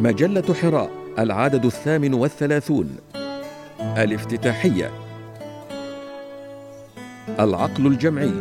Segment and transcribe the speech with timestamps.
[0.00, 2.96] مجلة حراء العدد الثامن والثلاثون.
[3.80, 4.90] الافتتاحية.
[7.40, 8.32] العقل الجمعي.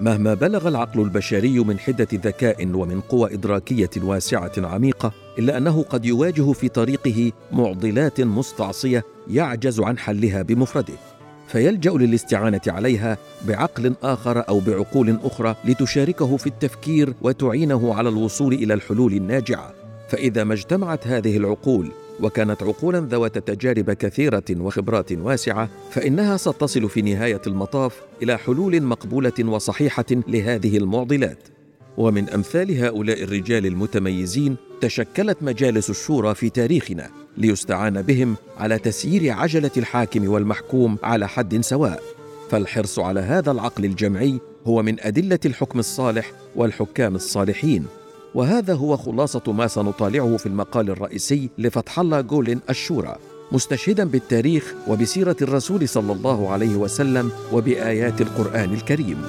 [0.00, 6.04] مهما بلغ العقل البشري من حدة ذكاء ومن قوى إدراكية واسعة عميقة إلا أنه قد
[6.04, 11.15] يواجه في طريقه معضلات مستعصية يعجز عن حلها بمفرده.
[11.48, 13.18] فيلجأ للاستعانة عليها
[13.48, 19.74] بعقل آخر أو بعقول أخرى لتشاركه في التفكير وتعينه على الوصول إلى الحلول الناجعة.
[20.08, 21.90] فإذا ما اجتمعت هذه العقول
[22.20, 29.32] وكانت عقولا ذوات تجارب كثيرة وخبرات واسعة فإنها ستصل في نهاية المطاف إلى حلول مقبولة
[29.44, 31.38] وصحيحة لهذه المعضلات.
[31.96, 39.70] ومن أمثال هؤلاء الرجال المتميزين تشكلت مجالس الشورى في تاريخنا ليستعان بهم على تسيير عجلة
[39.76, 42.02] الحاكم والمحكوم على حد سواء.
[42.50, 47.86] فالحرص على هذا العقل الجمعي هو من أدلة الحكم الصالح والحكام الصالحين.
[48.34, 53.16] وهذا هو خلاصة ما سنطالعه في المقال الرئيسي لفتح الله جولين الشورى
[53.52, 59.22] مستشهدا بالتاريخ وبسيرة الرسول صلى الله عليه وسلم وبآيات القرآن الكريم.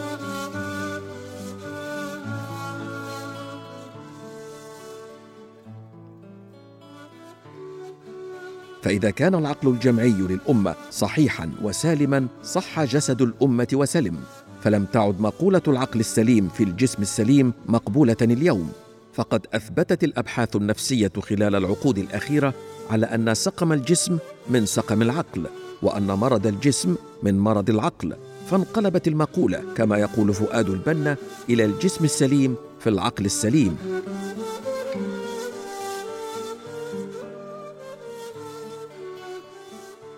[8.88, 14.18] فإذا كان العقل الجمعي للأمة صحيحا وسالما صح جسد الأمة وسلم.
[14.62, 18.72] فلم تعد مقولة العقل السليم في الجسم السليم مقبولة اليوم.
[19.14, 22.54] فقد أثبتت الأبحاث النفسية خلال العقود الأخيرة
[22.90, 24.18] على أن سقم الجسم
[24.50, 25.48] من سقم العقل
[25.82, 28.14] وأن مرض الجسم من مرض العقل.
[28.52, 31.18] فانقلبت المقولة كما يقول فؤاد البنا
[31.50, 33.78] إلى الجسم السليم في العقل السليم.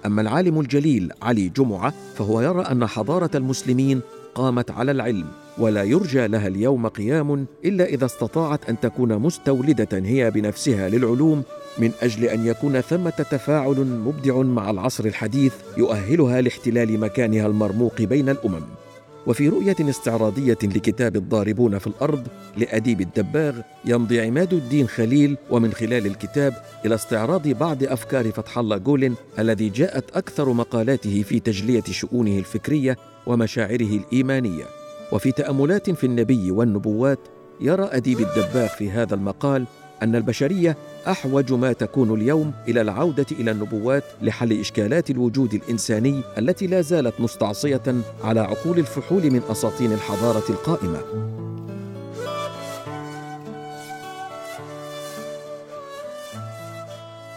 [0.05, 4.01] أما العالم الجليل علي جمعة فهو يرى أن حضارة المسلمين
[4.35, 5.25] قامت على العلم
[5.57, 11.43] ولا يرجى لها اليوم قيام إلا إذا استطاعت أن تكون مستولدة هي بنفسها للعلوم
[11.77, 18.29] من أجل أن يكون ثمة تفاعل مبدع مع العصر الحديث يؤهلها لاحتلال مكانها المرموق بين
[18.29, 18.61] الأمم.
[19.27, 26.05] وفي رؤية استعراضية لكتاب الضاربون في الأرض لأديب الدباغ يمضي عماد الدين خليل ومن خلال
[26.05, 26.53] الكتاب
[26.85, 32.97] إلى استعراض بعض أفكار فتح الله جولين الذي جاءت أكثر مقالاته في تجلية شؤونه الفكرية
[33.25, 34.63] ومشاعره الإيمانية.
[35.11, 37.19] وفي تأملات في النبي والنبوات
[37.61, 39.65] يرى أديب الدباغ في هذا المقال
[40.03, 40.77] أن البشرية
[41.07, 47.21] أحوج ما تكون اليوم إلى العودة إلى النبوات لحل إشكالات الوجود الإنساني التي لا زالت
[47.21, 47.81] مستعصية
[48.23, 50.99] على عقول الفحول من أساطين الحضارة القائمة.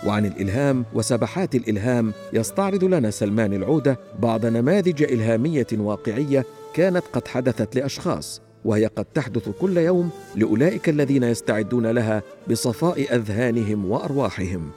[0.06, 7.76] وعن الإلهام وسبحات الإلهام يستعرض لنا سلمان العودة بعض نماذج إلهامية واقعية كانت قد حدثت
[7.76, 8.42] لأشخاص.
[8.64, 14.70] وهي قد تحدث كل يوم لأولئك الذين يستعدون لها بصفاء أذهانهم وأرواحهم.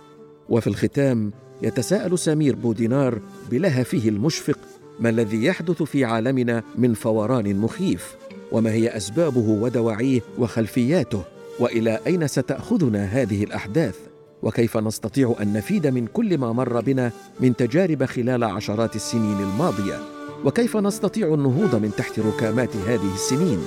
[0.50, 1.32] وفي الختام
[1.62, 4.60] يتساءل سمير بودينار بلهفه المشفق
[5.00, 8.16] ما الذي يحدث في عالمنا من فوران مخيف؟
[8.52, 11.24] وما هي أسبابه ودواعيه وخلفياته؟
[11.60, 13.96] وإلى أين ستأخذنا هذه الأحداث؟
[14.44, 20.15] وكيف نستطيع أن نفيد من كل ما مر بنا من تجارب خلال عشرات السنين الماضية؟
[20.46, 23.66] وكيف نستطيع النهوض من تحت ركامات هذه السنين؟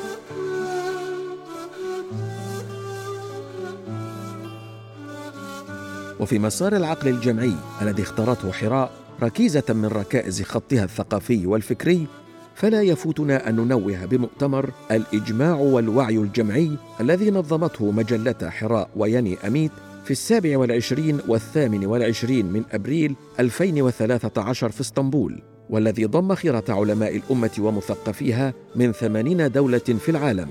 [6.21, 8.91] وفي مسار العقل الجمعي الذي اختارته حراء
[9.23, 12.07] ركيزة من ركائز خطها الثقافي والفكري
[12.55, 19.73] فلا يفوتنا أن ننوه بمؤتمر الإجماع والوعي الجمعي الذي نظمته مجلة حراء ويني أميت
[20.05, 25.58] في السابع والعشرين والثامن والعشرين من أبريل 2013 في اسطنبول.
[25.71, 30.49] والذي ضم خيرة علماء الأمة ومثقفيها من ثمانين دولة في العالم.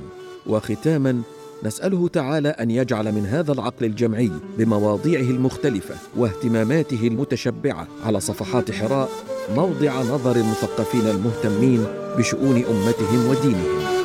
[0.47, 1.21] وختاما
[1.63, 9.09] نسأله تعالى أن يجعل من هذا العقل الجمعي بمواضيعه المختلفة واهتماماته المتشبعة على صفحات حراء
[9.55, 11.85] موضع نظر المثقفين المهتمين
[12.17, 13.96] بشؤون أمتهم ودينهم.